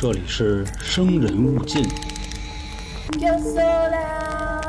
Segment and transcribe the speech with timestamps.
[0.00, 1.82] 这里是生人勿近。
[3.18, 4.62] Yo sola.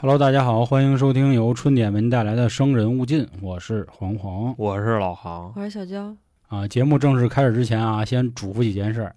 [0.00, 6.16] Hello，大家好，欢迎收听由春点为您带来的《生人勿近》，我是黄黄我是老航，我是小娇，
[6.48, 6.66] 啊。
[6.66, 9.14] 节目正式开始之前啊，先嘱咐几件事儿，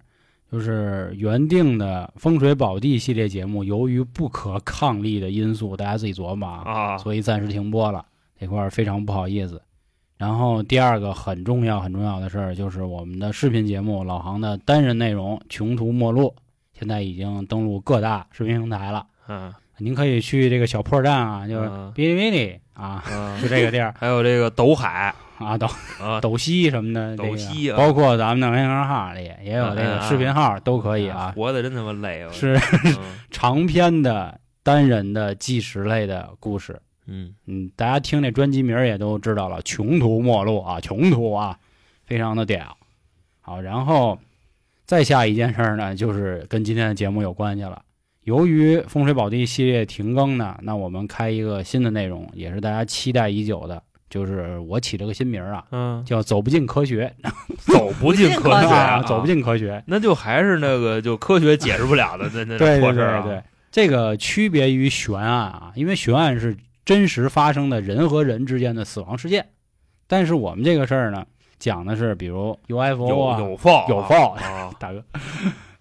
[0.52, 8.04] 就是原定的风水宝地系列节目，由于不可抗力的因素，大家自己琢磨啊，啊，所以暂时停播了，
[8.38, 9.62] 这块儿非常不好意思。
[10.20, 16.26] 然后第二个很重要很重要的事儿，就是我们的视频节目老杭的单人内容《穷途末路》，
[16.78, 19.06] 现在已经登录各大视频平台了。
[19.28, 19.50] 嗯。
[19.78, 25.14] 您可以去这个小破站啊，就是嗯哔哩哔哩啊，嗯，就这个地儿还有这个斗海。
[25.38, 25.66] 啊，抖
[25.98, 27.78] 啊， 抖西什么的，抖西啊。
[27.78, 31.32] 包括咱们的微信号里也有这个视频号，都可以啊。
[31.34, 32.28] 活的真他妈累啊！
[32.30, 32.94] 是嗯。
[33.32, 36.78] 长篇的单人的纪实类的故事，
[37.10, 41.58] 嗯嗯，大家听这专辑名也都知道了，《穷途末路》啊，穷途啊，
[42.06, 42.76] 非常的屌。
[43.40, 44.18] 好，然后
[44.86, 47.82] 再下一件事儿呢，就是跟今天的节目有关系了。
[48.22, 57.12] 由于风水宝地系列停更呢，那我们开一个新的内容，也是大家期待已久的，就是我起了个新名啊，嗯，叫“走不进科学
[57.58, 59.82] 走不进科学啊，走不，进科学。
[59.86, 66.54] 那就还是那个就科学解释不了的那那破事儿啊对对，这个区别于悬案啊，因为悬案是
[66.90, 69.46] 真实发生的人和人之间的死亡事件，
[70.08, 71.24] 但是我们这个事儿呢，
[71.56, 74.98] 讲的是比如 UFO 有啊，有放有放啊， 大哥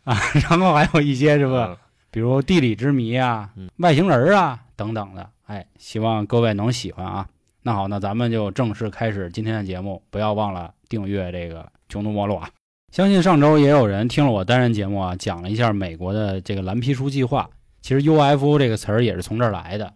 [0.03, 0.15] 啊，
[0.47, 1.77] 然后还有一些什么，嗯
[2.11, 7.27] 比如地理之谜啊嗯、外星人啊等等的，哎，希望各位能喜欢啊。
[7.63, 12.47] 那好，那咱们就正式开始今天的节目，不要忘了订阅这个《穷途末路》啊。
[12.91, 17.49] 相信上周也有人听了我单人节目啊，讲了一下美国的这个蓝皮书计划。
[17.81, 19.91] 其实 UFO 这个词儿也是从这儿来的，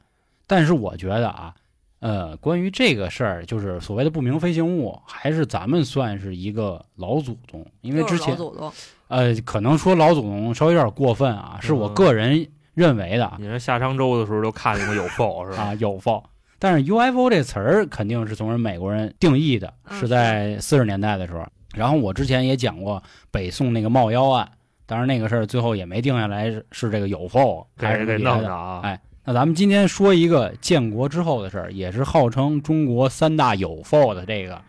[0.47, 1.53] 但是我觉得啊，
[1.99, 8.71] 呃，关于这个事儿，就是所谓的不明飞行物，还是咱们算是一个老祖宗，因为之前老祖宗，
[9.07, 15.63] 呃，可能说老祖宗稍微有点过分啊，是我嗯个人认为的啊你说夏商周的时候都看见过有放是吧？
[15.63, 16.23] 啊，有否？
[16.59, 21.45] 但是 UFO 这词儿肯定是从人美国人定义的，嗯是在四十年代的时候。
[21.75, 23.01] 然后我之前也讲过
[23.31, 24.49] 北宋那个冒妖案，
[24.85, 28.17] 当然那个事儿最后也没定下来是是这个有否还是。
[28.19, 28.79] 弄的啊！
[28.83, 34.61] 哎那咱们今天说一个建国之后的事儿，也是号称中国三大有否的这个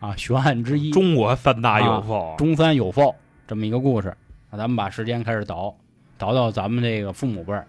[0.00, 0.90] 啊悬案之一。
[0.90, 3.14] 中国三大有啊，中三有否
[3.46, 4.16] 这么一个故事。
[4.50, 5.76] 那咱们把时间开始倒，
[6.16, 7.66] 倒到咱们这个父母辈儿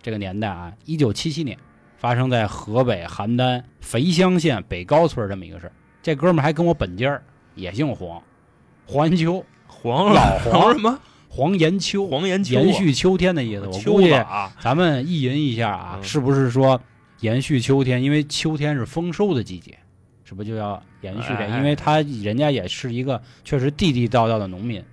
[0.00, 1.58] 这个年代啊，一九七七年
[1.96, 5.72] 发生在河北邯郸肥乡县北高村这么一个事儿。
[6.00, 7.20] 这哥们儿还跟我本家儿
[7.56, 8.22] 也姓黄，
[8.86, 11.00] 黄延秋，黄老黄黄什么
[11.32, 13.64] 黄延秋，黄延秋啊，延续秋天的意思。
[13.64, 16.78] 我秋估计啊，咱们意淫一下啊，嗯是不是说
[17.20, 18.02] 延续秋天？
[18.02, 19.78] 因为秋天是丰收的季节，
[20.24, 21.44] 是不是就要延续这？
[21.44, 24.84] 哎因为他人家也是一个确实地地道道的农民。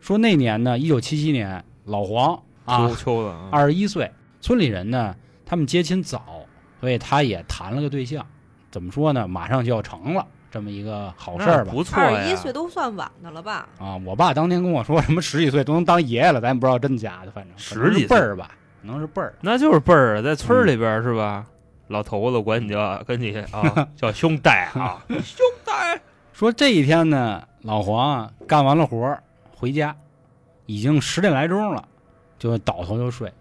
[0.00, 4.10] 说那年呢，一九七七年，老黄啊秋，秋的啊，二十一岁，
[4.40, 5.14] 村里人呢，
[5.46, 6.44] 他们接亲早，
[6.80, 8.26] 所以他也谈了个对象。
[8.72, 9.28] 怎么说呢？
[9.28, 11.72] 马上就要成了这么一个好事儿吧。
[11.72, 13.68] 不错二呀，十一岁都算晚的了吧？
[13.80, 18.50] 啊，我爸当年跟我说什么十几岁都能当爷爷了，咱也不知道真假的，反正十几岁辈儿吧，
[18.80, 19.34] 可能是辈儿。
[19.40, 21.44] 那就是辈儿啊，在村里边儿是吧？
[21.88, 26.00] 老头子管你叫跟你啊 叫兄弟啊， 兄弟，
[26.32, 29.20] 说这一天呢，老黄啊干完了活儿
[29.56, 29.94] 回家，
[30.66, 31.84] 已经十点来钟了，
[32.38, 33.32] 就倒头就睡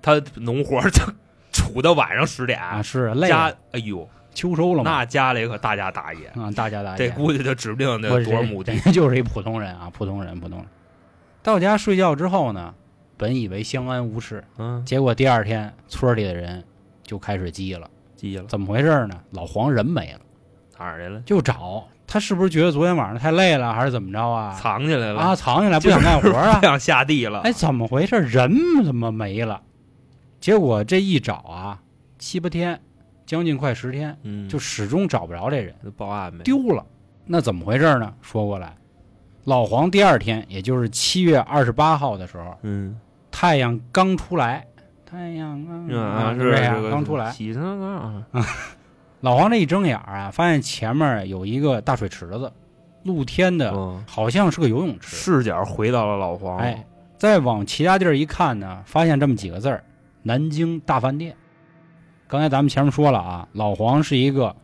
[0.00, 1.02] 他农活儿就
[1.52, 10.66] 杵到晚上十点，啊，是累家，哎呦，秋收了嘛，那家里可大家大业，啊，大家大这，估计就指不定得多少亩地 就是一普通人啊，普通人，普通人。
[11.42, 12.74] 到家睡觉之后呢，
[13.16, 16.62] 本以为相安无事，嗯，结果第二天村里的人
[17.02, 19.20] 就开始急了，急了，怎么回事呢？
[19.32, 20.20] 老黄人没了，
[20.78, 21.20] 哪儿去了？
[21.22, 24.54] 就找他，是不是觉得昨天晚上太累了，还是怎么着啊？
[24.60, 26.66] 藏起来了啊，藏起来不想干活啊 不？
[26.66, 27.40] 想下地了。
[27.40, 28.16] 哎，怎么回事？
[28.20, 28.54] 人
[28.84, 29.60] 怎么没了？
[30.40, 31.80] 结果这一找啊，
[32.18, 32.80] 七八天，
[33.32, 36.44] 将近快十天，嗯，就始终找不着这人，报案呗。
[36.44, 36.84] 丢了。
[37.24, 38.12] 那怎么回事呢？
[38.20, 38.76] 说过来，
[39.44, 42.94] 老黄第二天，也就是七月二十八号的时候，嗯，
[43.30, 44.66] 太阳刚出来，
[45.06, 48.26] 太阳刚嗯啊，是不是刚出来，洗上啊，
[49.22, 52.52] 老黄这一睁眼儿啊，发现前面有一个大水池子，
[53.04, 55.16] 露天的，嗯，好像是个游泳池。
[55.16, 56.58] 视角回到了老黄。
[56.58, 56.84] 哎，
[57.16, 59.82] 再往其他地儿一看呢，发现这么几个字儿：
[60.22, 61.34] 南京大饭店。
[62.32, 64.56] 刚才咱们前面说了啊，老黄是一个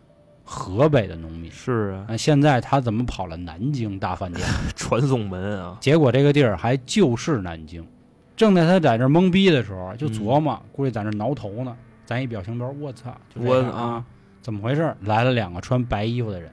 [0.42, 4.48] 河北的农民，是啊，那现在他怎么跑了南京大饭店？
[4.74, 7.86] 传送门啊，结果这个地儿还就是南京。
[8.34, 11.76] 正在他在这儿懵逼的时候，就琢磨，估计在那挠头呢。
[12.06, 14.02] 咱一表情包，我操，就我啊，
[14.40, 14.96] 怎么回事？
[15.02, 16.50] 来了两个穿白衣服的人，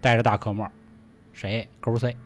[0.00, 0.68] 戴着大壳帽，
[1.32, 2.16] 谁勾 C。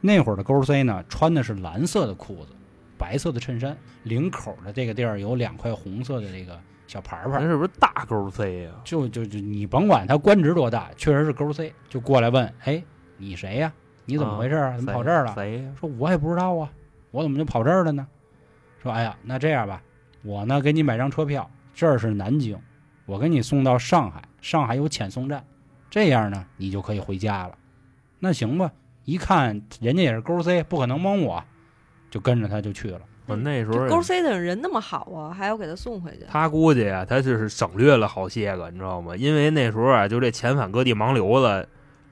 [0.00, 2.52] 那会儿的勾 C 呢，穿的是蓝色的裤子，
[2.96, 6.56] 白色的衬衫，领口的这个地儿有两块红色的这个
[6.92, 7.46] 小牌牌那。
[7.48, 8.70] 是不是大勾 C 呀？
[8.84, 12.84] 就就就你甭管他官职多大，确实是勾 C，就过来问，哎，
[13.16, 13.72] 你谁呀？
[14.04, 14.76] 你怎么回事啊？
[14.76, 15.32] 怎么跑这儿了？
[15.34, 15.72] 谁呀？
[15.80, 16.70] 说我也不知道啊，
[17.10, 18.06] 我怎么就跑这儿了呢？
[18.82, 19.82] 说哎呀，那这样吧，
[20.22, 22.58] 我呢给你买张车票，这儿是南京，
[23.06, 25.42] 我给你送到上海，上海有遣送站，
[25.88, 27.56] 这样呢你就可以回家了。
[28.18, 28.70] 那行吧，
[29.06, 31.42] 一看人家也是勾 C，不可能蒙我，
[32.12, 33.00] 就跟着他就去了。
[33.26, 36.26] 我那时候这勾 C 的人那么好啊，还要给他送回去。
[36.28, 39.16] 他估计啊，他就是省略了好些个，你知道吗？
[39.16, 41.68] 因为那时候啊，就这遣返各地盲流子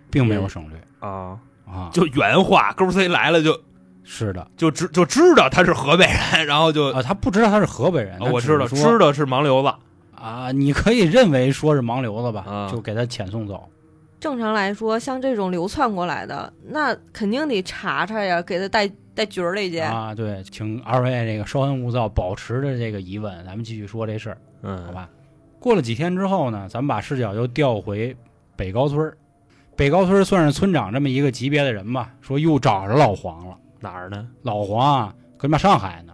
[0.08, 3.60] 并没有省略啊，啊，就原话勾 C 来了就
[4.04, 9.74] 是的就知就知道他是河北人，然后就、啊，他不知道他是河北人，啊我知道知道是盲流子，
[10.14, 13.68] 啊，你可以认为说是盲流子吧，啊就给他遣送走。
[14.20, 19.78] 正常来说，像这种流窜过来的，那肯定得查查呀，给他带带局儿里去。
[19.78, 25.08] 啊，对，请二位这个稍安勿躁，保持着这个疑问，咱们继续说这事儿，嗯，好吧？
[25.58, 28.14] 过了几天之后呢，咱们把视角又调回
[28.56, 29.16] 北高村儿。
[29.74, 33.56] 北高村儿算是村长这么一个级别的人吧，说又找着老黄了。
[33.80, 34.28] 哪儿呢？
[34.42, 36.12] 老黄啊，搁他妈上海呢。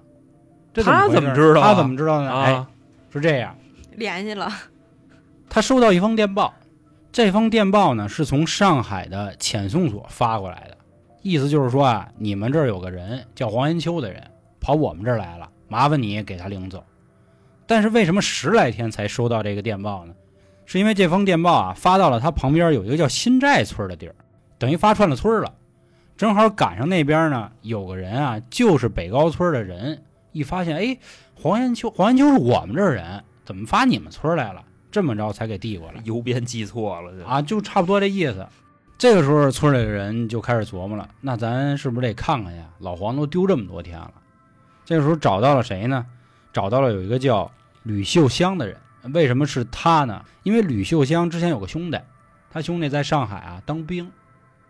[0.72, 2.30] 这他怎怎么知道啊他怎么知道呢？
[2.30, 2.68] 哎，啊，
[3.12, 3.56] 是这样，
[3.96, 4.48] 联系了，
[5.48, 6.54] 他收到一封电报，
[7.16, 10.76] 这封电报呢是从上海的遣送所发过来的，
[11.22, 14.22] 意思就是说啊，你们这儿有个人叫黄延秋的人
[14.60, 16.84] 跑我们这儿来了，麻烦你给他领走。
[17.66, 20.12] 但是为什么十来天才收到这个电报呢？
[20.66, 24.14] 是因为这封电报啊发到了他旁边有一个叫新寨村的地儿，
[24.58, 25.54] 等于发串了村了。
[26.18, 30.02] 正好赶上那边呢有个人啊，就是北高村的人，
[30.32, 30.98] 一发现哎，
[31.34, 34.62] 黄延秋，黄延秋是我们这儿人，怎么发你们村来了？
[34.96, 36.00] 这么着才给递过来。
[36.04, 38.46] 邮编记错了，这啊，就差不多这意思。
[38.96, 42.64] 这个时候，村里的人就开始琢磨了，那咱是不是得看看呀？
[42.78, 44.14] 老黄都丢这么多天了。
[44.86, 46.06] 这个时候找到了谁呢？
[46.50, 47.52] 找到了有一个叫
[47.82, 48.74] 吕秀香的人。
[49.12, 50.24] 为什么是他呢？
[50.44, 52.00] 因为吕秀香之前有个兄弟，
[52.50, 54.10] 他兄弟在上海啊当兵，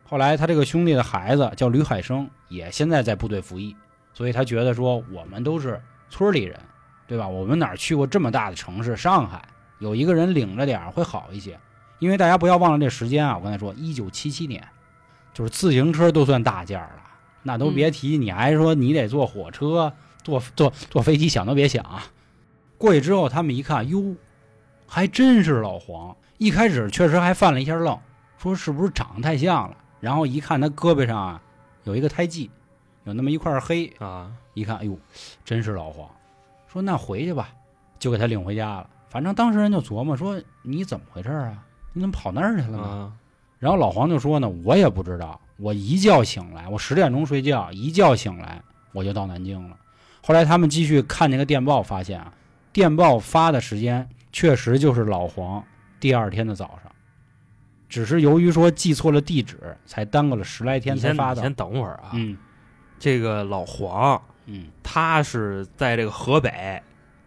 [0.08, 3.76] 后来他这个兄弟的孩子叫吕海生，也现在在部队服役，
[4.12, 5.80] 所以他觉得说我们都是
[6.10, 6.58] 村里人，
[7.06, 7.28] 对吧？
[7.28, 8.96] 我们哪儿去过这么大的城市？
[8.96, 9.40] 上海
[9.78, 11.58] 有一个人领着点儿会好一些。
[11.98, 13.38] 因为大家不要忘了这时间啊！
[13.38, 14.62] 我刚才说，一九七七年，
[15.32, 17.02] 就是自行车都算大件儿了，
[17.42, 19.90] 那都别提，你还说你得坐火车、
[20.22, 22.04] 坐坐坐飞机，想都别想啊！
[22.76, 24.14] 过去之后，他们一看，哟，
[24.86, 26.14] 还真是老黄。
[26.36, 27.98] 一开始确实还犯了一下愣，
[28.36, 29.76] 说是不是长得太像了？
[29.98, 31.42] 然后一看他胳膊上啊
[31.84, 32.50] 有一个胎记，
[33.04, 34.98] 有那么一块黑，啊，一看，哎呦，
[35.46, 36.06] 真是老黄。
[36.66, 37.48] 说那回去吧，
[37.98, 38.90] 就给他领回家了。
[39.08, 41.62] 反正当事人就琢磨说，你怎么回事啊？
[41.92, 42.82] 你怎么跑那儿去了呢？
[42.82, 43.12] 啊，
[43.58, 48.60] 然后老黄就说呢，我也不知道，我一觉醒来，我十点钟睡觉，一觉醒来
[48.92, 49.76] 我就到南京了。
[50.22, 52.32] 后来他们继续看那个电报，发现啊，
[52.72, 55.64] 电报发的时间确实就是老黄
[56.00, 56.92] 第二天的早上，
[57.88, 61.40] 只是由于说记错了地址，才耽搁了十来天才发的。
[61.40, 62.36] 先等会儿啊，嗯
[62.98, 66.82] 这个老黄嗯，他是在这个河北，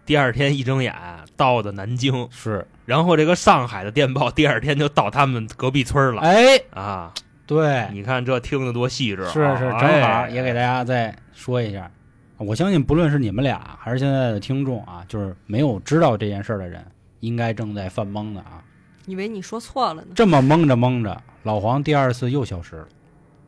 [0.10, 0.92] 第二天一睁眼
[1.38, 7.14] 到的南京，是，然后这个上海的电报第二天就到他们隔壁村了、哎，啊！
[7.46, 11.92] 对，你看这听得多细致啊，是是，正好哎也给大家再说一下。
[12.38, 16.84] 我相信，不论是你们俩还是现在的听众啊，就是没有知道这件事儿的人，
[17.20, 18.64] 应该正在犯懵的啊。
[19.06, 22.88] 以为你说错了呢这么蒙着蒙着，老黄第二次又消失了。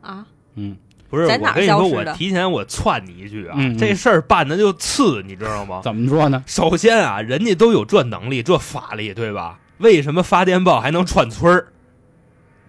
[0.02, 0.24] 啊！
[0.54, 0.76] 嗯，
[1.12, 5.82] 不是在哪我跟你说，消失的我提前我窜你一句啊，嗯嗯这事儿办的就次，你知道吗？
[5.84, 6.42] 怎么说呢？
[6.46, 9.58] 首先啊，人家都有这能力、这法力，对吧？
[9.76, 11.66] 为什么发电报还能串村儿？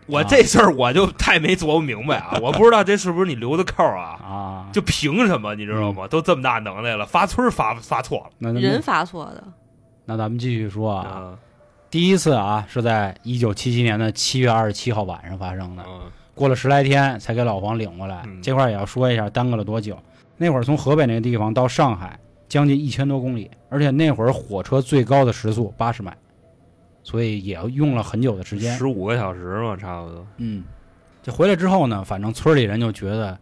[0.08, 2.38] 我啊这事儿我就太没琢磨明白啊！
[2.42, 4.20] 我不知道这是不是你留的扣啊？
[4.22, 6.06] 啊，就凭什么你知道吗？
[6.10, 9.42] 都这么大能耐了，发村发发错了人发错的，
[10.04, 11.08] 那咱们继续说啊。
[11.08, 11.40] 啊！
[11.90, 15.84] 第一次啊，是在一九七七年的七月二十七号晚上发生的。
[15.88, 16.02] 嗯
[16.36, 18.24] 过了十来天才给老黄领过来。
[18.26, 19.98] 嗯这块儿也要说一下，耽搁了多久？
[20.38, 26.16] 那会儿从河北那个地方到上海将近一千多公里，而且那会儿火车最高的时速八十迈，
[27.04, 28.76] 所以也用了很久的时间。
[28.78, 30.26] 十五个小时吧，差不多。
[30.38, 30.64] 嗯，
[31.22, 33.38] 这回来之后呢，反正村里人就觉得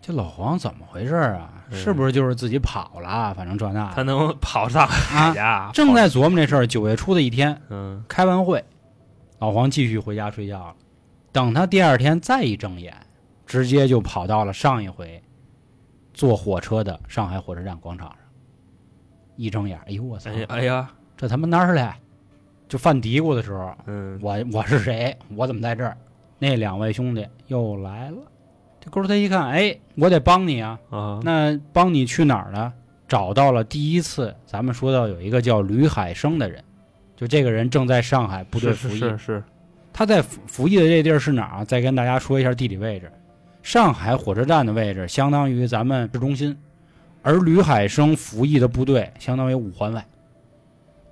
[0.00, 1.50] 这老黄怎么回事啊？
[1.70, 3.32] 嗯是不是就是自己跑了？
[3.34, 5.34] 反正这那的他能跑上海啊。
[5.34, 8.62] 家，正在琢磨这事儿，九月初的一天，嗯开完会，
[9.38, 10.74] 老黄继续回家睡觉了。
[11.32, 12.94] 等他第二天再一睁眼，
[13.46, 15.20] 直接就跑到了上一回
[16.12, 18.16] 坐火车的上海火车站广场上。
[19.36, 20.30] 一睁眼，哎呦我操！
[20.30, 21.98] 哎哎呀，这他妈哪儿来？
[22.68, 25.16] 就犯嘀咕的时候，嗯我我是谁？
[25.34, 25.96] 我怎么在这儿？
[26.38, 28.18] 那两位兄弟又来了。
[28.78, 30.78] 这勾他一看，哎，我得帮你啊！
[30.90, 32.72] 啊，那帮你去哪儿呢？
[33.08, 36.62] 找到了第一次咱们说到有一个叫吕海生的人，
[37.14, 38.98] 就这个人正在上海部队服役。
[38.98, 39.44] 是是是，
[39.92, 41.64] 他在服服役的这地儿是哪儿？
[41.64, 43.10] 再跟大家说一下地理位置。
[43.62, 46.56] 上海火车站的位置相当于咱们市中心，
[47.22, 50.04] 而吕海生服役的部队相当于五环外。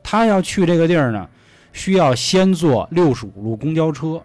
[0.02, 1.28] 他要去这个地儿呢，
[1.72, 4.20] 需要先坐六十五路公交车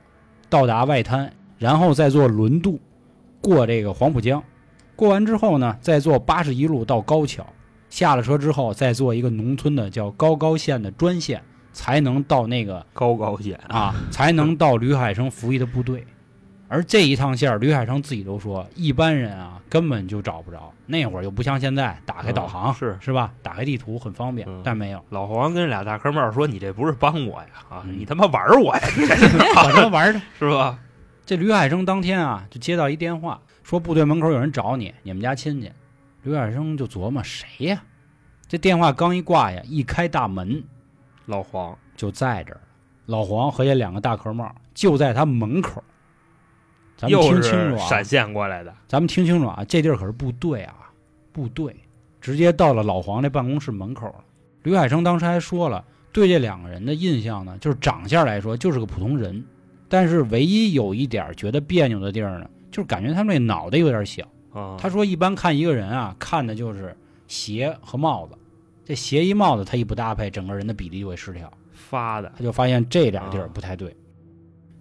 [0.49, 2.79] 到达外滩，然后再坐轮渡
[3.41, 4.41] 过这个黄浦江，
[4.95, 7.45] 过完之后呢，再坐八十一路到高桥，
[7.89, 11.43] 下了车之后再坐一个农村的叫高高线的专线，
[11.75, 16.07] 才能到那个高高线啊，才能到吕海生服役的部队。
[16.67, 20.73] 而这一趟线儿，吕海生自己都说，一般人啊根本就找不着。
[20.87, 23.31] 那会儿又不像现在，打开导航、嗯是是吧？
[23.43, 29.37] 打开地图很方便，嗯但没有，老黄跟俩大哥们儿说：“你这不是帮我呀，啊，嗯你他妈玩我呀， 你这 是怎
[29.83, 30.21] 么玩的？
[30.39, 30.79] 是吧？
[31.25, 35.71] 这吕海生当天啊，就接到一电话，说部队门口有人找你，你们家亲戚。
[36.23, 37.83] 吕海生就琢磨谁呀？
[38.47, 40.63] 这电话刚一挂呀，一开大门
[41.25, 42.61] 老黄就在这儿，
[43.05, 45.83] 老黄和这两个大壳帽就在他门口。
[46.97, 50.75] 咱们听清楚啊，闪现过来的，咱们听清楚啊，这地儿可是部队啊，
[51.33, 51.75] 部队，
[52.21, 54.23] 直接到了老黄这办公室门口了。
[54.63, 59.43] 吕海生当时还说了，对这两个人的印象呢，就是长相来说就是个普通人，
[59.89, 64.23] 但是唯一有一点觉得别扭的地儿呢，就是感觉他们这脑袋有点小。
[64.53, 66.95] 啊，他说一般看一个人啊，看的就是
[67.27, 68.37] 鞋和帽子，
[68.85, 71.51] 这鞋一帽子他一不搭配，整个人的比例就会失调。
[71.73, 73.95] 发的他就发现这俩地儿不太对。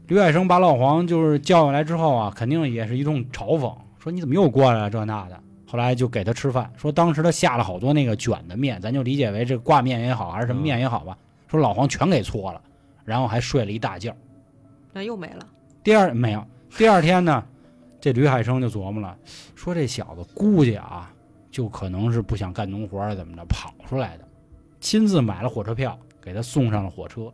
[0.07, 5.41] 吕海生把老黄就是叫过来之后啊，肯定也是一通嘲讽，说你怎么又过来了这那的。
[5.67, 11.17] 后来就给他吃饭，说当时他下了好多那个卷的面，咱就理解为这挂面也好，还是什么面也好吧。
[11.49, 12.61] 说老黄全给搓了，
[13.05, 14.15] 然后还睡了一大觉。
[14.93, 15.49] 那又没了。
[15.83, 16.47] 第二没有，
[16.77, 17.45] 第二天呢，
[18.01, 19.17] 这吕海生就琢磨了，
[19.55, 21.13] 说这小子估计啊，
[21.55, 24.25] 就可能是不想干农活儿怎么着跑出来的，
[24.81, 27.33] 亲自买了火车票给他送上了火车，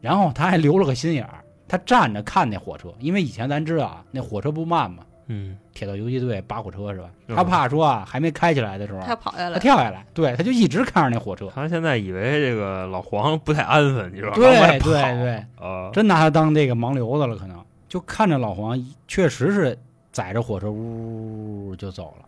[0.00, 7.10] 然后他还留了个心眼儿，他站着看那火车，因为以前咱知道啊，那火车不慢嘛，嗯，铁道游击队扒火车是吧？
[7.26, 7.34] 嗯。
[7.34, 14.34] 他怕说啊，还没开起来的时候他，跑下来他，跳下来，对，他就一直看着那火车，他现在以为这个老黄不太安分，你知道吗？
[14.36, 17.60] 对对对，啊， 真拿他当这个盲流子了，可能。
[17.88, 19.76] 就看着老黄确实是
[20.12, 22.26] 载着火车呜就走了，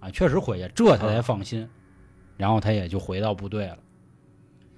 [0.00, 1.68] 啊，确实回去，这他才放心，
[2.36, 3.78] 然后他也就回到部队了。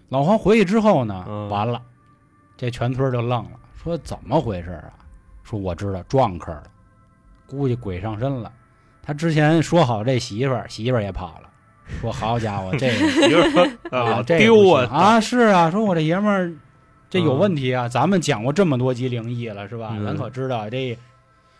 [0.09, 1.81] 老黄回去之后呢，嗯完了，
[2.57, 4.93] 这全村就愣了，说怎么回事啊？
[5.43, 6.65] 说我知道撞客了，
[7.47, 8.53] 估计鬼上身了。
[9.03, 11.49] 他之前说好这媳妇儿，媳妇儿也跑了，
[12.01, 15.21] 说好家伙，这个你就说啊，这丢啊啊！
[15.21, 16.53] 是啊，说我这爷们儿
[17.11, 17.89] 这有嗯问题啊！
[17.89, 19.91] 咱们讲过这么多集灵异了，是吧？
[19.93, 20.97] 嗯咱可知道这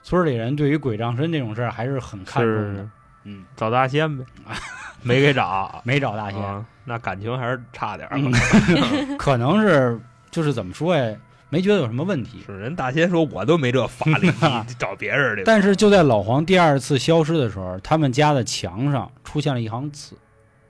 [0.03, 2.89] 村里人对于鬼上身这种事儿还是很看重的是。
[3.25, 4.25] 嗯，找大仙呗，
[5.03, 8.19] 没给找， 没找大仙，啊，那感情还是差点儿。
[8.19, 8.33] 嗯
[9.19, 10.01] 可能是
[10.31, 11.17] 就是怎么说呀？
[11.49, 12.43] 没觉得有什么问题。
[12.47, 14.29] 是人大仙说，我都没这法力，
[14.67, 15.45] 你找别人去。
[15.45, 20.17] 但是就在老黄第二次消失的时候，他们家的墙上出现了一行字，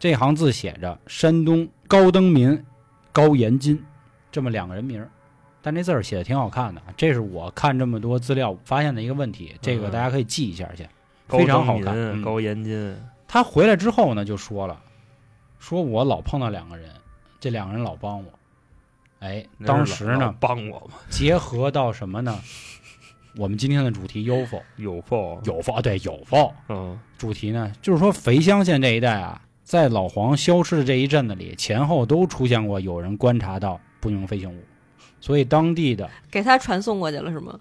[0.00, 2.60] 这行字写着“山东高登民
[3.12, 3.80] 高延金”
[4.32, 5.08] 这么两个人名儿，
[5.62, 6.86] 但这字儿写的挺好看的啊。
[6.96, 10.82] 这是我看这么多资料发现的一个问题，这个嗯大家可以记一下去。
[10.82, 10.88] 高
[11.28, 14.80] 非常好看嗯高延金，他回来之后呢，就说了，
[15.58, 16.90] 说我老碰到两个人，
[17.40, 18.24] 这两个人老帮我。
[19.20, 22.38] 哎，当时呢，帮我嘛，结合到什么呢？
[23.38, 25.80] 我们今天的主题 UFO，有 o 有 o？
[25.80, 26.52] 对，有否。
[26.68, 34.62] 嗯，主题呢，就是说肥乡县这一带啊，在老黄消失的这一阵子里，前后都出现过有人观察到不明飞行物，
[35.20, 37.58] 所以当地的给他传送过去了是吗？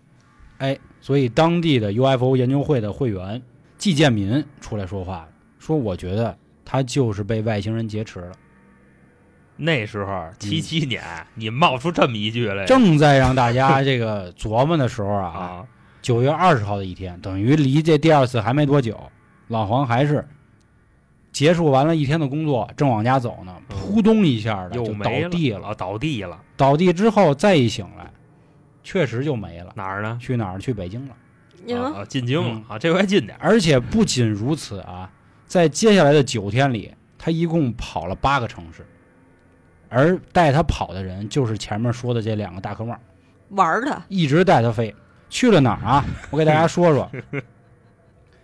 [0.58, 3.41] 哎，所以当地的 UFO 研究会的会员
[3.81, 8.31] 季建民出来说话，说我觉得他就是被外星人劫持了，
[9.57, 15.65] 那时候七七年，你冒出这么一句来，正在让大家这个琢磨的时候啊， 啊，
[16.00, 18.95] 九月二十号的一天，等于离这第二次还没多久，
[19.47, 20.23] 老黄还是
[21.31, 25.69] 结束完了一天的工作，正往家走呢，嗯扑通一下就倒地了。
[25.69, 28.11] 啊，倒地了，倒地之后再一醒来，
[28.83, 29.73] 确实就没了。
[29.75, 30.19] 哪儿呢？
[30.21, 30.59] 去哪儿？
[30.59, 31.15] 去北京了。
[31.68, 35.10] 啊，进京了嗯啊，这回近点，而且不仅如此啊，
[35.46, 38.86] 在接下来的九天里，他一共跑了八个城市，
[39.89, 42.98] 而带他跑的人就是前面说的这两个大壳帽，
[43.50, 44.94] 玩儿他，一直带他飞。
[45.30, 46.06] 去了哪儿啊？
[46.30, 47.10] 我给大家说说：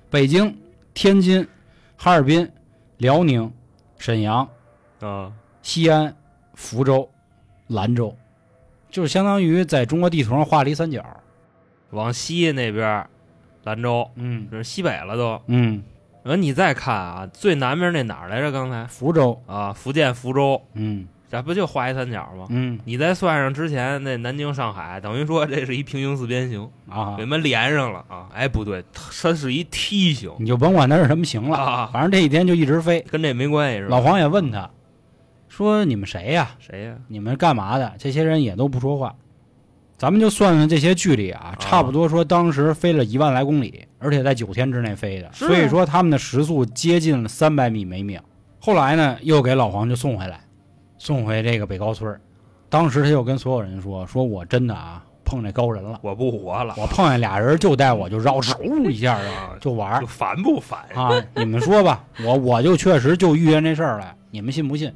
[0.09, 0.57] 北京、
[0.93, 1.45] 天津、
[1.97, 2.49] 哈尔滨、
[2.97, 3.51] 辽宁、
[3.97, 4.47] 沈阳、
[5.01, 5.31] 啊，
[5.61, 6.15] 西安、
[6.53, 7.09] 福州、
[7.67, 8.15] 兰州，
[8.89, 11.03] 就是相当于在中国地图上画了一三角。
[11.91, 13.05] 往西那边
[13.63, 15.41] 兰州，嗯这是西北了都。
[15.47, 15.83] 嗯，
[16.23, 18.51] 完你再看啊，最南边那哪儿来着？
[18.51, 22.45] 刚才福州，啊，福建福州，嗯这不就画一三角吗？
[22.49, 28.29] 嗯你再算上之前那南京、上海，等于说这是一平行四边形，啊给，们连上了啊！
[28.33, 33.01] 哎，不对，它是一梯形，你就甭管它是什么形了，啊反正这一天就一直飞。
[33.11, 33.97] 跟这没关系是吧？
[33.97, 34.69] 老黄也问他，
[35.49, 36.51] 说你们谁呀？
[36.59, 36.95] 谁呀？
[37.09, 37.93] 你们干嘛的？
[37.99, 39.13] 这些人也都不说话。
[39.97, 48.21] 咱们就算算这些距离啊，差不多说当时飞了一万来公里，而且在九天之内飞的，所以说他们的时速接近了三百米每秒。
[48.59, 50.41] 后来呢，又给老黄就送回来，
[50.97, 52.21] 送回这个北高村儿
[52.69, 60.79] 当时他就跟所有人说：“说我真的啊碰见高人了，我不活了，我碰见俩人就带我就绕嗖一下啊就玩儿就烦不烦？
[60.93, 61.11] 啊！
[61.33, 64.93] 你们说吧，我我就确实就遇见这事儿了，你们信不信？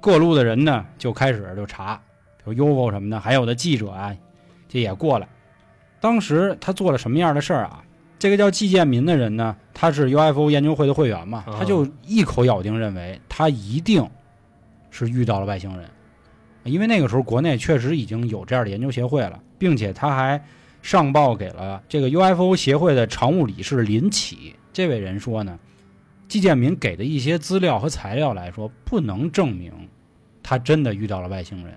[0.00, 2.00] 各路的人呢就开始就查，
[2.44, 4.16] 比如 UFO 什么的，还有的记者啊，
[4.68, 5.28] 这也过来。
[6.00, 7.84] 当时他做了什么样的事儿啊？
[8.18, 14.08] 这个叫季建民的人呢，他是 UFO 研究会的会员嘛，啊他就一口咬定认为他一定
[14.90, 15.88] 是遇到了外星人，
[16.64, 20.40] 因为那个时候国内确实已经有这样的研究协会了，并且他还
[20.82, 25.58] 上报给了这个 UFO 协会的常务理事林启这位人说呢，
[26.28, 29.72] 季建民给的一些资料和材料来说，不能证明
[30.42, 31.74] 他真的遇到了外星人。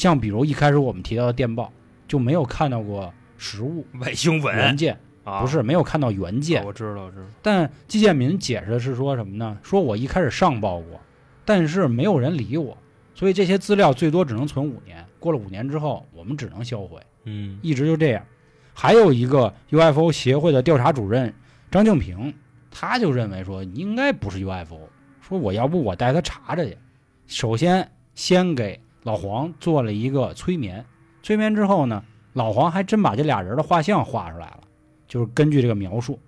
[0.00, 1.70] 像比如一开始我们提到的电报，
[2.08, 6.64] 就没有看到过实物 外星原文件，啊，不是没有看到原件啊。
[6.66, 7.24] 我知道，我知道。
[7.42, 9.58] 但季建民解释的是说什么呢？
[9.62, 10.98] 说我一开始上报过，
[11.44, 12.78] 但是没有人理我，
[13.14, 15.04] 所以这些资料最多只能存五年。
[15.18, 18.24] 过了五年之后，我们只能销毁，嗯一直就这样。
[18.72, 21.34] 还有一个 UFO 协会的调查主任
[21.70, 22.32] 张静平，
[22.70, 24.88] 他就认为说应该不是 UFO，
[25.20, 26.78] 说我要不我带他查查去。
[27.26, 30.84] 首先先给老黄做了一个催眠，
[31.22, 32.02] 催眠之后呢，
[32.32, 34.60] 老黄还真把这俩人的画像画出来了，
[35.06, 36.18] 就是根据这个描述。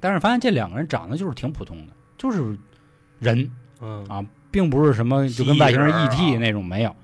[0.00, 2.58] 但是发现这两个人长得就是挺普通的，就是
[3.18, 3.50] 人，
[3.80, 6.94] 嗯啊并不是什么就跟外星人 ET 啊那种没有。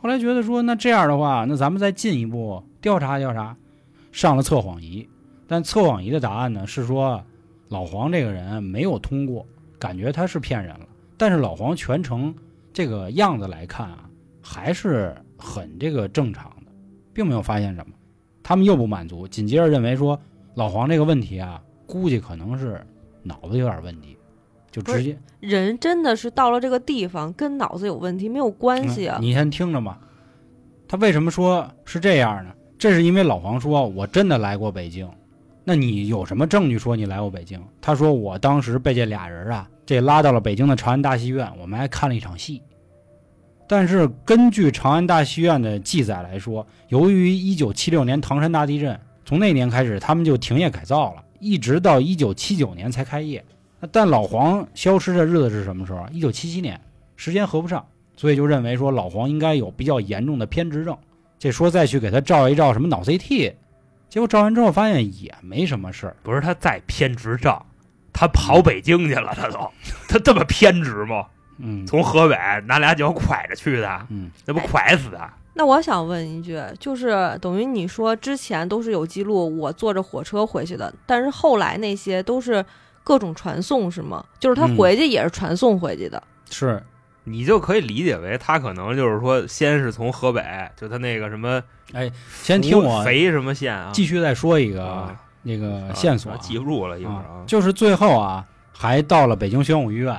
[0.00, 3.56] 后来觉得说，那这样的话，那咱们再进一步调查调查，
[4.12, 5.08] 上了测谎仪，
[5.46, 7.22] 但测谎仪的答案呢是说
[7.68, 9.44] 老黄这个人没有通过，
[9.78, 10.86] 感觉他是骗人了。
[11.16, 12.32] 但是老黄全程
[12.72, 14.07] 这个样子来看啊，
[14.50, 16.72] 还是很这个正常的，
[17.12, 17.94] 并没有发现什么。
[18.42, 20.18] 他们又不满足，紧接着认为说
[20.54, 22.80] 老黄这个问题啊，估计可能是
[23.22, 24.16] 脑子有点问题，
[24.70, 29.22] 就直接人真的是到了这个地方，跟脑子有问题没有关系啊嗯。
[29.22, 30.00] 你先听着吧。
[30.88, 32.50] 他为什么说是这样呢？
[32.78, 35.06] 这是因为老黄说我真的来过北京。
[35.62, 37.60] 那你有什么证据说你来过北京？
[37.82, 42.62] 他说我当时被这俩人啊，这拉到了北京的长安大戏院，我们还看了一场戏。
[43.68, 53.44] 但是根据长安大戏院的记载来说，由于1976年唐山大地震，从那年开始他们就停业改造了，一直到1979年才开业。
[53.92, 56.80] 但老黄消失的日子是什么时候？1977年，
[57.14, 57.86] 时间合不上。
[58.16, 60.96] 所以就认为说老黄应该有比较严重的偏执症。
[61.38, 63.54] 这说再去给他照一照什么脑 CT，
[64.08, 66.16] 结果照完之后发现也没什么事儿。
[66.24, 67.56] 不是他再偏执症，
[68.12, 69.70] 他跑北京去了，他都
[70.08, 71.26] 他这么偏执吗？
[71.58, 71.86] 嗯。
[71.86, 75.20] 从河北拿俩脚拐着去的，嗯，那不拐死的？
[75.54, 82.64] 那我想问一句，就是等于你说之前都是有记录，我坐着火车回去的，但是后来那些都是
[83.02, 84.24] 各种传送是吗？
[84.38, 84.76] 就是他嗯。
[84.76, 86.22] 回去也是传送回去的。
[86.50, 86.82] 是。
[87.24, 90.42] 你就可以理解为他可能就是说，先是从河北，
[90.74, 92.10] 就他那个什么，哎
[92.42, 95.14] 先听我肥什么县啊，继续再说一个啊。
[95.42, 97.42] 那个啊线索啊、记不住了，一会儿啊。
[97.42, 100.18] 啊，就是最后啊还到了北京宣武医院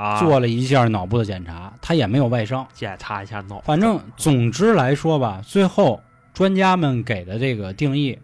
[0.00, 2.66] 啊，做了一下脑部的检查，他也没有外伤。
[2.72, 6.00] 检查一下脑，反正总之来说吧，最后
[6.32, 8.18] 专家们给的这个定义，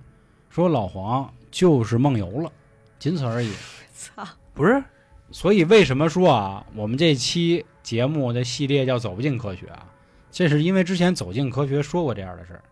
[0.49, 2.51] 说老黄就是梦游了，
[2.99, 3.53] 仅此而已。
[3.95, 4.27] 操！
[4.55, 4.83] 不是
[5.31, 9.85] 所以为什么说啊，我们这期节目的系列叫“走不进科学”啊？
[10.31, 12.63] 这是因为之前《走进科学》说过这样的事儿。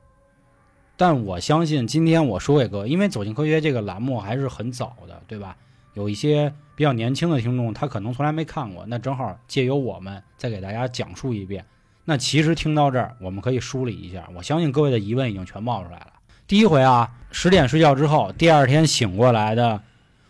[0.97, 5.55] 但我相信今天我说给各位，因为《走进科学》这个栏目还是很早的，对吧？
[5.95, 11.65] 有一些比较年轻的听众，他可能从来没看过，那正好借由我们再给大家讲述一遍。
[12.05, 16.09] 那其实听到这儿，我们可以梳理一下，我相信各位的疑问已经全冒出来了。
[16.47, 19.81] 第一回啊，十点睡觉之后，第二天醒过来的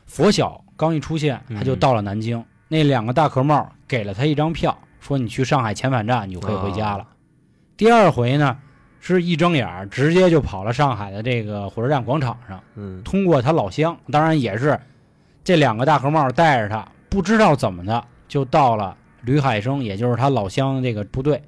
[0.07, 2.45] 佛晓刚一出现，他就嗯到了南京。
[2.69, 7.07] 那两个大壳帽给了他一张票，说你去上海遣返站，你就可以回家了。
[7.77, 8.57] 第二回呢，
[9.01, 14.79] 是一睁眼儿直接就跑了上海的这个火车站广场上，嗯通过他老乡，当然也是
[15.45, 21.43] 这两个大和帽带着他，不知道怎么的就到了吕海生，也就是他老乡这个部队，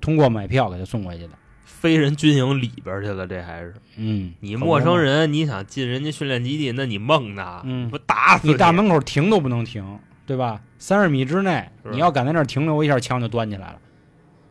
[0.00, 1.30] 通过买票给他送回去的。
[1.64, 7.60] 飞人军营里边去了，这还是嗯，你陌生人，你想进人家训练基地，那你梦呢？
[7.64, 10.62] 嗯不打死你大门口停都不能停，对吧？
[10.78, 13.78] 三十米之内，你要敢在那儿停留一下，枪就端起来了。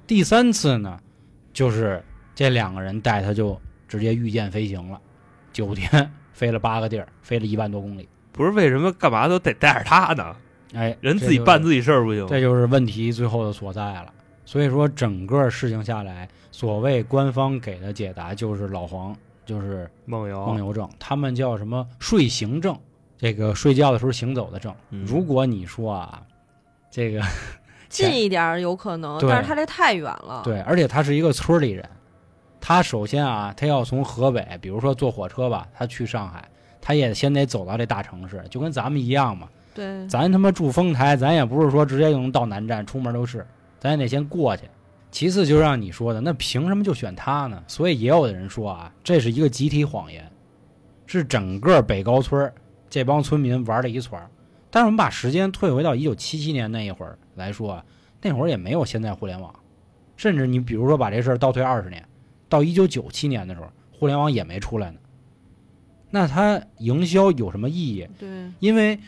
[0.06, 1.00] 第三次呢，
[1.52, 2.04] 就是
[2.36, 5.02] 这两个人带他就直接御剑飞行了，
[5.52, 8.08] 九天飞了八个地儿，飞了一万多公里。
[8.34, 10.36] 不是为什么干嘛都得带着他呢？
[10.74, 12.28] 哎，人自己办自己事儿不行？
[12.28, 14.12] 这就是问题最后的所在了。
[14.46, 19.16] 所以说，整个事情下来，所谓官方给的解答就是老黄
[19.46, 22.78] 就是梦游，梦游症，他们叫什么睡行症，
[23.18, 24.74] 这个睡觉的时候行走的症。
[24.90, 26.22] 嗯如果你说啊，
[26.92, 27.22] 这个
[27.88, 31.88] 近一点有可能，但是他这太远了。，对，而且他是一个村里人，
[32.60, 36.44] 他首先啊，他要从河北，比如说坐火车吧，他去上海，
[36.86, 39.48] 他也先得走到这大城市，就跟咱们一样嘛。
[39.74, 43.48] 对，咱他妈住丰台，咱也不是说直接就能到南站，出门都是，
[43.80, 44.64] 咱也得先过去。
[45.10, 47.64] 其次，就让你说的，那凭什么就选他呢？
[47.68, 50.30] 所以也有的人说啊，这是一个集体谎言，
[51.08, 52.52] 是整个北高村
[52.90, 54.22] 这帮村民玩了一串。
[54.70, 57.86] 但是我们把时间退回到一九七七年那一会儿来说啊，
[58.22, 59.56] 那会儿也没有现在互联网，
[60.18, 62.04] 甚至你比如说把这事儿倒退二十年，
[62.50, 63.68] 到一九九七年的时候，
[63.98, 64.98] 互联网也没出来呢。
[66.16, 68.08] 那他营销有什么意义？
[68.20, 69.00] 对，因为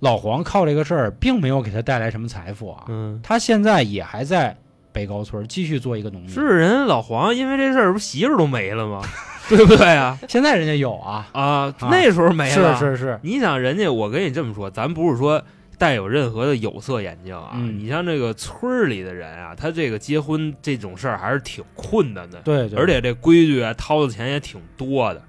[0.00, 4.54] 老黄靠这个事儿并没有给他带来什么财富啊，嗯，他现在也还在
[4.92, 6.30] 北高村继续做一个农民。
[6.30, 9.00] 是人老黄因为这事儿不媳妇儿都没了吗？
[9.48, 10.18] 对不对啊？
[10.28, 12.76] 现在人家有啊，啊，那时候没了。
[12.76, 15.42] 是是是，你想人家，我跟你这么说，咱不是说
[15.78, 17.52] 带有任何的有色眼镜啊。
[17.54, 25.22] 嗯你像这个村里的人啊，他这个结婚这种事儿还是挺困难的，对对，而且这规矩啊，掏的钱也挺多的，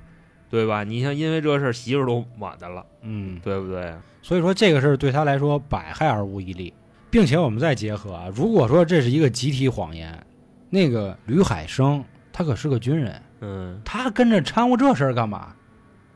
[0.52, 0.84] 对吧？
[0.84, 3.96] 你像因为这事儿媳妇儿都满的了，嗯，对不对？
[4.22, 6.74] 所以说这个事儿对他来说百害而无一利，
[7.10, 10.24] 并且我们再结合啊，如果说这是一个集体谎言，
[10.70, 15.54] 那个吕海生他可是个军人，嗯，他跟着掺和这事儿干嘛？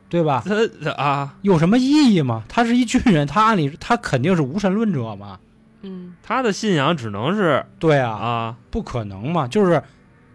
[0.08, 0.42] 对吧？
[0.46, 2.44] 他他啊，有什么意义吗？
[2.48, 5.40] 他是一军人，他按理他肯定是无神论者嘛？
[5.82, 9.82] 嗯，他的信仰只能是对啊，啊，不可能嘛，就是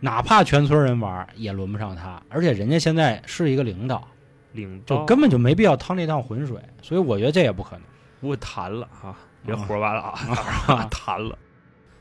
[0.01, 4.05] 哪怕全村人玩也轮不上他，而且人家现在是一个领导，
[4.51, 4.97] 领导。
[4.97, 7.81] 就根本就没必要趟这趟浑水，所以我觉得这也不可能。
[8.19, 10.19] 不谈了啊，别啊胡说八道啊
[10.67, 11.37] 啊， 谈了。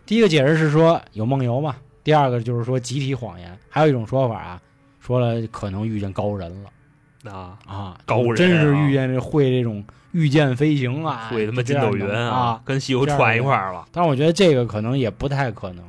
[0.04, 4.60] 第一个解释是说有梦游嘛，第二个就是说集体谎言，还有一种说法啊，
[4.98, 6.70] 说了可能遇见高人了。
[7.30, 8.34] 啊，啊，高人啊。
[8.34, 13.86] 真是遇见这会这种御剑飞行啊，会他妈筋斗云啊啊，跟西游串一块儿了。
[13.92, 15.84] 但是我觉得这个可能也不太可能，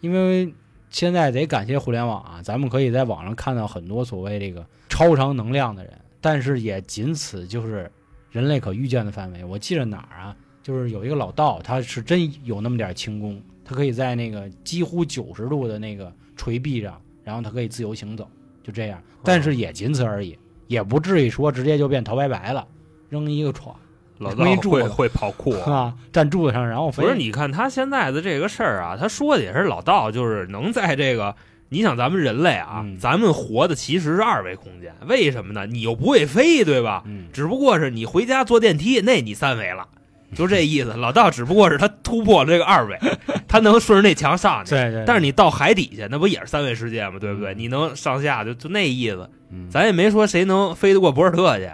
[0.00, 0.52] 因为
[0.90, 7.90] 现在得感谢互联网啊，咱们可以在网上看到很多所谓这个超常能量的人，但是也仅此就是
[8.30, 9.44] 人类可预见的范围。
[9.44, 18.28] 我记着哪儿啊，就是有一个老道，他是真有那么点轻功，他可以在那个几乎九十度的那个垂壁上，然后他可以自由行走，
[18.62, 22.66] 就这样，但是也仅此而已，也不至于说直接就变陶白白了，
[23.08, 23.76] 扔一个床
[24.18, 25.72] 老道会会跑酷啊。
[25.72, 27.02] 啊，站柱子上然后飞。
[27.02, 31.34] 不是，你看他现在的这个事儿啊，他说的也是老道，就是能在这个，
[31.68, 35.66] 你想咱们人类啊，嗯咱们活的其实是二维空间，为什么呢？
[35.66, 37.02] 你又不会飞，对吧？
[37.06, 39.86] 嗯，只不过是你回家坐电梯，那你三维了，
[40.34, 40.92] 就这意思。
[40.94, 42.98] 老道只不过是他突破了这个二维，
[43.46, 44.70] 他能顺着那墙上去。
[44.70, 47.18] 对对，但是你到海底下，那不也是三维世界吗？
[47.20, 47.54] 对不对？
[47.54, 49.28] 嗯你能上下就就那意思。
[49.50, 51.70] 嗯咱也没说谁能飞得过博尔特去。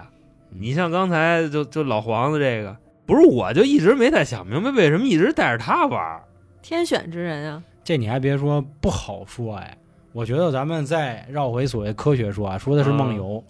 [0.54, 6.22] 嗯你像刚才就就老黄的这个，不是我就一直没太想明白为什么一直带着他玩。
[6.62, 9.76] 天选之人啊，这你还别说，不好说哎。
[10.12, 13.42] 我觉得咱们再绕回所谓科学说啊，说的是梦游，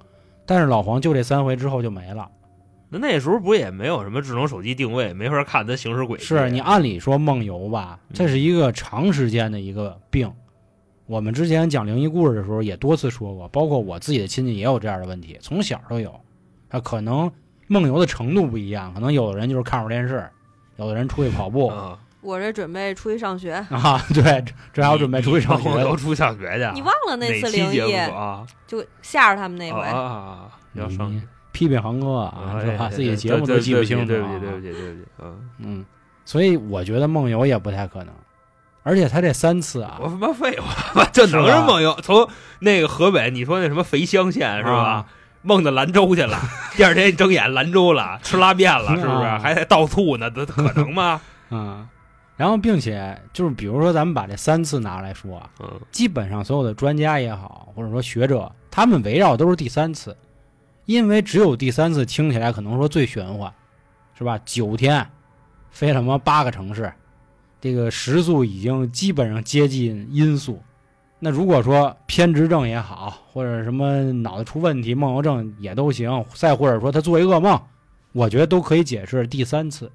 [0.47, 2.27] 但是老黄就这三回之后就没了。
[2.89, 6.25] 那那时候不也没有什么智能手机定位，没法看他行驶轨迹。
[6.25, 10.33] 是你按理说梦游吧，嗯这是一个长时间的一个病。
[11.07, 16.19] 我们之前讲灵异故事的时候也多次说过，包括我自己的亲戚也有这样的问题，从小都有。
[16.75, 17.31] 啊，可能
[17.69, 20.29] 梦游的程度不一样，可能有的人就是看会儿电视，
[20.77, 26.71] 有的人出去跑步啊，我这准备出去上学， 啊，对，这还要准备出去上学都出去上学去。
[26.75, 28.47] 你忘了那次灵异啊？
[28.67, 31.15] 就吓着他们那回，啊，要上
[31.53, 32.87] 批评航哥啊，是吧？
[32.87, 35.85] 哎自己的节目都记不清楚、对啊，不起对不起对不起对不起，嗯，嗯，
[36.25, 38.13] 所以我觉得梦游也不太可能，
[38.83, 41.95] 而且他这三次啊我，他妈废话， 这能是梦游？
[42.03, 45.07] 从那个河北，你说那什么肥乡县是吧啊？
[45.45, 46.37] 梦到兰州去了，
[46.75, 49.25] 第二天一睁眼兰州了，吃拉面了，是不是？
[49.25, 51.21] 啊还在倒醋呢，这 可能吗？
[51.51, 51.87] 嗯，
[52.37, 60.17] 然后并且就是比如说咱们把这三次拿来说啊，嗯基本上所有的专家也好，或者说学者，他们围绕都是第三次，
[60.87, 63.53] 因为只有第三次听起来可能说最玄幻，
[64.19, 64.41] 是吧？
[64.45, 65.07] 九天
[65.71, 66.91] 飞什么八个城市，
[67.61, 70.63] 这个时速已经基本上接近音速，
[71.25, 77.59] 那如果说偏执症也好，或者什么脑子出问题、梦游症也都行，再或者说他做一噩梦，
[78.13, 79.91] 我觉得都可以解释第三次，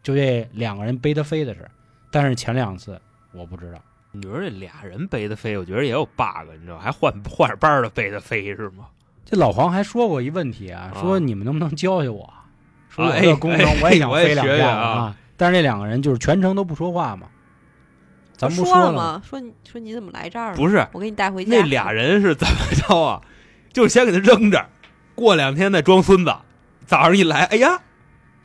[0.00, 1.70] 就这两个人背他飞的事儿。
[2.12, 3.00] 但是前两次
[3.32, 3.80] 我不知道。
[4.12, 8.86] 你说这俩人背他飞，我觉得也有 bug，你知道，还换换着班的背他飞是吗？
[9.26, 12.32] 这老黄还说过一问题啊，啊说你们能不能教教我？
[12.88, 15.16] 说这个功能哎我也想飞两下学学啊啊。
[15.36, 17.26] 但是这两个人就是全程都不说话嘛，
[18.40, 19.22] 咱不说了吗？
[19.22, 20.56] 说你说你怎么来这儿了？
[20.56, 21.50] 不是，我给你带回家。
[21.50, 23.20] 那俩人是怎么着啊？
[23.70, 24.66] 就是先给他扔这儿，
[25.14, 26.34] 过两天再装孙子，
[26.86, 27.78] 早上一来，哎呀，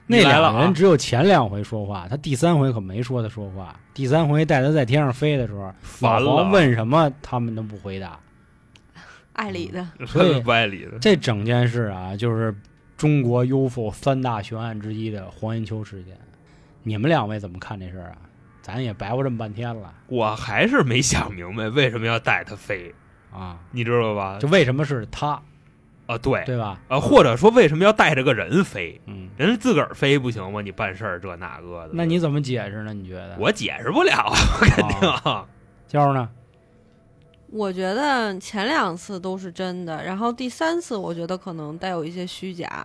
[0.08, 0.52] 那你来了啊！
[0.52, 3.74] 两个人只有前两回说话，他第三回可没说他说话。
[3.94, 8.20] 第三回带他在天上飞的时候，法老黄了，问什么他们都不回答。
[9.32, 11.00] 爱理的， 所以不爱理的。
[11.00, 12.54] 这整件事啊，就是
[12.98, 16.18] 中国 UFO 三大悬案之一的黄延秋事件。
[16.84, 18.18] 你们两位怎么看这事儿啊？
[18.66, 22.92] 咱也白活这么半天了我还是没想明白为什么要带他飞，
[23.32, 24.48] 啊，你知道吧就？
[24.48, 25.40] 为什么是他，
[26.08, 26.80] 啊，对，对吧？
[26.88, 29.00] 啊，或者说为什么要带着个人飞？
[29.06, 30.62] 嗯，人家自个儿飞不行吗？
[30.62, 32.92] 你办事儿这那个的，那你怎么解释呢？
[32.92, 33.38] 你觉得？
[33.38, 35.46] 我解释不了啊，肯定。
[35.88, 36.28] 娇呢？
[37.52, 42.84] 我觉得前两次都是真的，然后第三次我觉得可能带有一些虚假，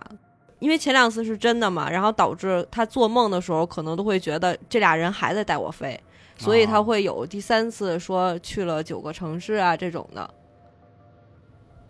[0.61, 5.99] 因为前两次是真的嘛，然后导致他做梦的时候可能都会觉得这俩人还在带我飞，
[6.37, 10.29] 所以他哦会有第三次说去了九个城市啊这种的。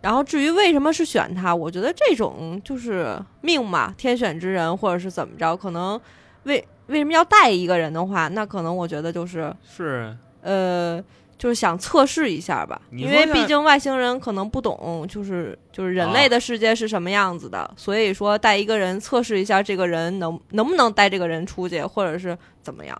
[0.00, 6.00] 然后至于为什么是选他，我觉得这种就是命嘛，天选之人或者是怎么着，可能
[6.44, 11.00] 为为什么要带一个人的话，那可能我觉得就是是呃，
[11.42, 22.96] 就是想测试一下吧，因为毕竟外星人可能不懂，就是就是人类的世界是什么样子的，所以说带一个人测试一下这个人能能不能带这个人出去，或者是怎么样。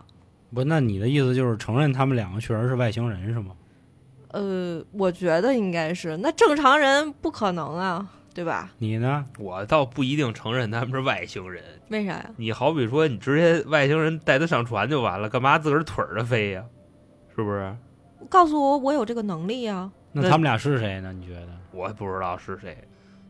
[0.53, 3.51] 不，那你的意思就是承认他们两个确实是外星人是吗？
[4.33, 8.71] 呃，我觉得应该是，那正常人不可能啊，对吧？
[8.77, 9.25] 你呢？
[9.39, 11.63] 我倒不一定承认他们是外星人。
[11.87, 12.29] 为啥呀？
[12.35, 16.65] 你好比说，你直接外星人带他上船就完了，干嘛自个儿腿儿着飞呀？
[17.33, 17.73] 是不是？
[18.29, 19.91] 告诉我，我有这个能力啊。
[20.11, 21.11] 那那他们俩是谁呢？
[21.11, 21.47] 你觉得？
[21.71, 22.77] 我也不知道是谁，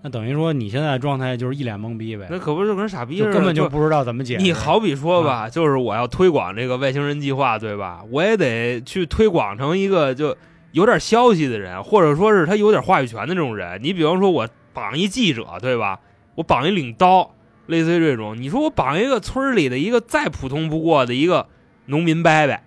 [0.01, 4.43] 那等于说你现在的状态就是一脸懵逼呗，那可不是就跟傻逼似的，根本就就不知道怎么解释。
[4.43, 8.03] 你好比说吧，就是我要推广这个外星人计划，对吧？
[8.11, 10.35] 我也得去推广成一个就
[10.73, 13.81] 有点消息的人，或者说是他有点话语权的这种人。
[13.81, 16.01] 你比方说，我绑一记者，对吧？
[16.35, 17.33] 我绑一领刀，
[17.67, 18.35] 类似于这种。
[18.35, 21.47] 你说我绑一个村儿里的一个再普通不过的一个
[21.85, 22.59] 农民伯伯，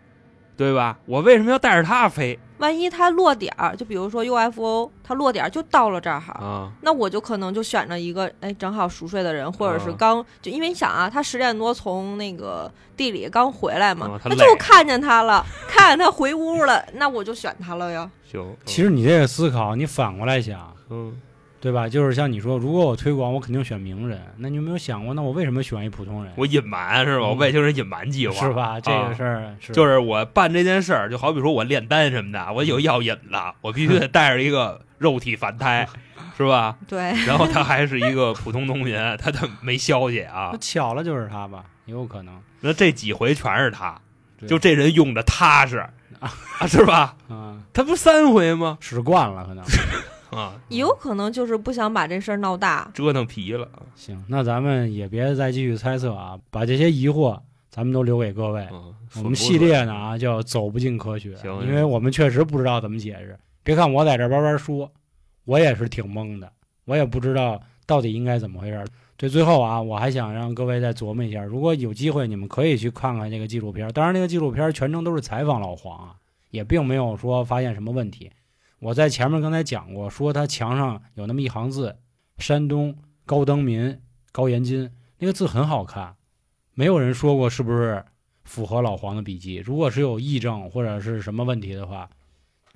[0.56, 0.98] 对吧？
[1.06, 6.72] 我为什么要带着他飞万一他落点儿，就比如说 UFO，他落点儿就到了这儿哈，啊？
[6.80, 18.10] 那我就可能就选着一个哎正好熟睡的人，或者是啊刚、就因为你想啊，他十点多从那个地里刚回来嘛，啊他就看见他了，看见他 回屋了，那我就选他了呀。
[18.24, 21.14] 行，其实你这个思考，你反过来想，嗯，
[21.66, 21.88] 对吧？
[21.88, 24.20] 就是像你说，如果我推广，我肯定选名人。
[24.36, 26.32] 那你有没有想过，那我为什么选一普通人？
[26.36, 27.26] 我隐瞒是吧？
[27.26, 28.78] 嗯我外星人隐瞒计划 是吧？
[28.78, 35.88] 这啊个事儿是就是我办这件事儿，就好比说我炼丹什么的，我有药引子，我必须得带着一个肉体凡胎，
[36.38, 36.76] 是吧？
[36.86, 44.00] 对，然后他还是一个普通农民，他他没消息啊那，巧了就是他吧，也有可能那这几回全是他，
[44.46, 45.78] 就这人用的踏实
[46.20, 46.30] 啊，
[46.68, 47.16] 是吧？
[47.28, 48.78] 啊，他不三回吗？
[48.80, 49.64] 使惯了可能。
[50.30, 52.90] 啊，有可能就是不想把这事儿闹大。
[52.94, 53.68] 折腾皮了。
[53.94, 57.38] 行，那咱们也别再继续猜测啊，把这些疑惑
[57.70, 58.66] 咱们都留给各位。
[58.72, 63.38] 嗯，我们系列呢啊叫“走不进科学”，行因为我们确实不知道怎么解释。
[63.62, 64.90] 别看我在这叭叭说，
[65.44, 66.50] 我也是挺懵的，
[66.84, 68.86] 我也不知道到底应该怎么回事儿。
[69.16, 73.90] 对，最后啊，我还想让各位再琢磨一下，如果有机会，你们可以去看看这个纪录片。
[73.92, 76.14] 当然，那个纪录片全程都是采访老黄啊，
[76.50, 78.30] 也并没有说发现什么问题。
[78.78, 81.96] 我在前面刚才讲过，说他墙上有那么一行字
[82.38, 83.98] ：“山东高登民
[84.32, 86.14] 高延金”，那个字很好看，
[86.74, 88.04] 没有人说过是不是
[88.44, 89.56] 符合老黄的笔记。
[89.56, 92.08] 如果是有异症或者是什么问题的话，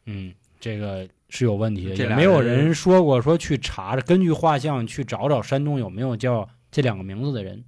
[0.07, 1.95] 嗯，这个是有问题的。
[1.95, 7.63] 也没有人人说过说去查，根据画像去找找山东有没有叫这两个名字的人。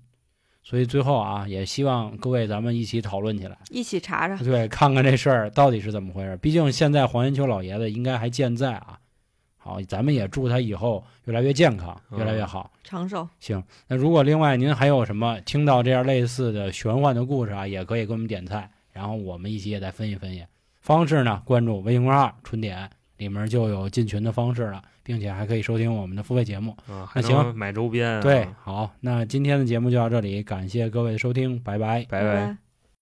[0.62, 6.36] 所以最后啊，也希望各位咱们一起讨论起来，一起查查，对，看看这事儿到底是怎么回事。
[6.36, 8.98] 毕竟现在黄延秋老爷子应该还健在啊。
[9.56, 12.70] 好，咱们也祝他以后越来越健康，越来越好。
[12.82, 13.28] 长寿。
[13.38, 20.44] 行，那如果另外您还有什么听到这样类似的玄幻的故事啊，也可以给我们点菜，然后我们一起也再分析分析。
[20.80, 26.72] 方式呢，关注微信公众号“春点”，里面就有进群的方式了，并且还可以收听我们的付费节目。
[26.86, 32.04] 啊，那还行买周边啊，对，好，那今天的节目就到这里，感谢各位的收听，拜拜。
[32.08, 32.61] 拜拜。